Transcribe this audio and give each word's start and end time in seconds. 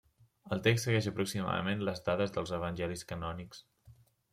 El 0.55 0.63
text 0.67 0.87
segueix 0.87 1.09
aproximadament 1.11 1.85
les 1.91 2.03
dades 2.11 2.37
dels 2.39 2.59
evangelis 2.61 3.09
canònics. 3.13 3.67